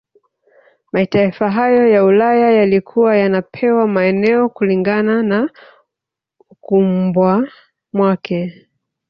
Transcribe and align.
Mataifa 0.93 1.51
hayo 1.51 1.87
ya 1.87 2.03
Ulaya 2.03 2.51
yalikuwa 2.51 3.17
yanapewa 3.17 3.87
maeneo 3.87 4.49
kilingana 4.49 5.23
na 5.23 5.49
ukubwamwake 6.49 8.67